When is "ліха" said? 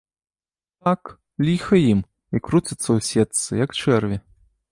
1.49-1.75